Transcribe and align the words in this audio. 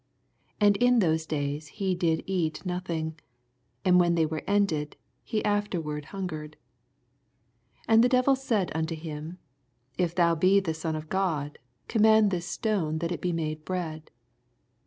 And 0.59 0.77
in 0.77 0.97
those 0.97 1.27
days 1.27 1.67
he 1.77 1.93
did 1.93 2.23
eat 2.25 2.65
nothing: 2.65 3.19
and 3.85 3.99
when 3.99 4.15
they 4.15 4.25
were 4.25 4.41
ended, 4.47 4.95
he 5.23 5.45
afterward 5.45 6.05
hungered. 6.05 6.57
8 7.81 7.85
And 7.87 8.03
the 8.03 8.09
devil 8.09 8.35
said 8.35 8.71
unto 8.73 8.95
him, 8.95 9.37
If 9.99 10.15
tfaoa 10.15 10.39
be 10.39 10.59
the 10.59 10.73
Son 10.73 10.95
of 10.95 11.07
God. 11.07 11.59
command 11.87 12.31
this 12.31 12.47
stone 12.47 12.97
that 12.97 13.11
it 13.11 13.21
be 13.21 13.31
made 13.31 13.63
oread. 13.63 14.07